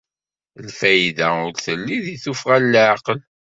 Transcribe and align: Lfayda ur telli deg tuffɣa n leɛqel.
Lfayda 0.67 1.27
ur 1.45 1.53
telli 1.63 1.97
deg 2.05 2.17
tuffɣa 2.23 2.57
n 2.63 2.67
leɛqel. 2.73 3.19